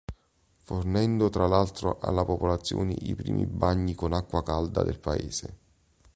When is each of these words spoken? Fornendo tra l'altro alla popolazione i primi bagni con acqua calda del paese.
Fornendo 0.57 1.29
tra 1.29 1.45
l'altro 1.45 1.99
alla 1.99 2.25
popolazione 2.25 2.95
i 3.01 3.13
primi 3.13 3.45
bagni 3.45 3.93
con 3.93 4.13
acqua 4.13 4.41
calda 4.41 4.81
del 4.81 4.97
paese. 4.97 5.57